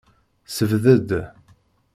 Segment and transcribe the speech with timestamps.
[0.55, 1.09] Sebded.